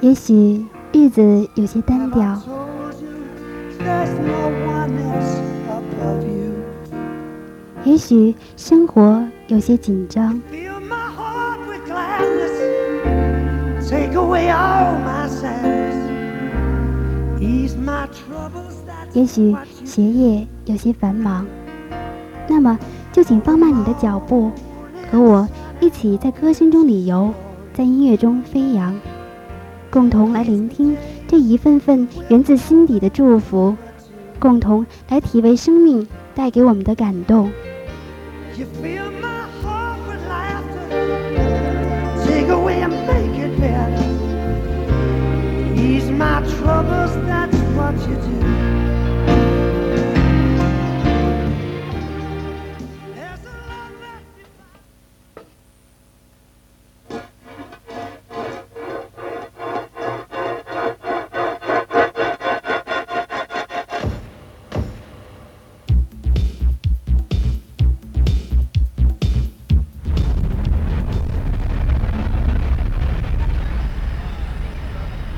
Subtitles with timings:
[0.00, 2.42] 也许日子有些单调，
[7.84, 10.40] 也许生活有些紧张。
[19.12, 21.46] 也许学业有些繁忙，
[22.48, 22.76] 那么
[23.12, 24.50] 就请放慢你的脚步，
[25.10, 25.48] 和我
[25.80, 27.32] 一起在歌声中旅游，
[27.72, 28.98] 在音乐中飞扬，
[29.90, 30.96] 共同来聆听
[31.28, 33.76] 这一份份源自心底的祝福，
[34.38, 37.50] 共同来体味生命带给我们的感动。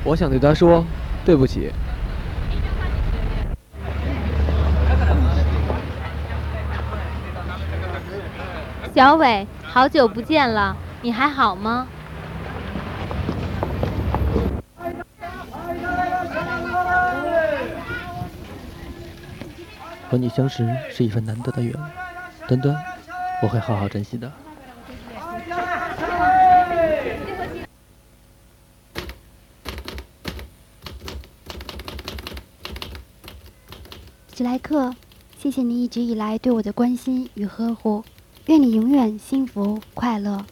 [0.09, 0.83] 我想对他说，
[1.23, 1.70] 对不起。
[8.95, 11.87] 小伟，好久不见了，你还好吗？
[20.11, 21.75] 和你相识是一份难得的缘，
[22.47, 22.75] 端端，
[23.43, 24.33] 我会好好珍惜的。
[34.38, 34.94] 史莱克，
[35.37, 38.04] 谢谢你一直以来对我的关心与呵护，
[38.47, 40.44] 愿你永远幸福快乐。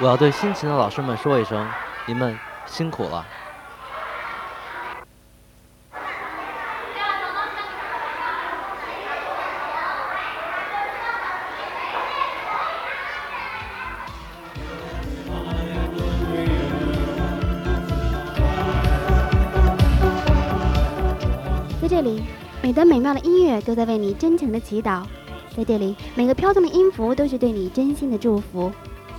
[0.00, 1.68] 我要对辛勤的老师们说一声，
[2.06, 3.26] 你们辛苦了。
[21.92, 22.22] 这里，
[22.62, 25.02] 每段美妙的音乐都在为你真诚的祈祷；
[25.54, 28.70] 在这里，每个飘动的音符都是对你真心的祝福；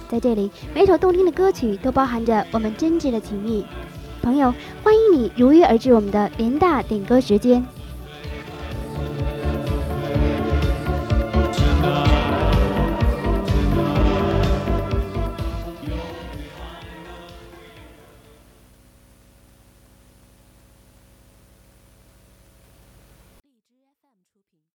[0.09, 3.63] 在这里，每首动听的歌曲都包含着我们真挚的情谊。
[4.23, 4.51] 朋友，
[4.83, 7.63] 欢迎你如约而至我们的联大点歌时间。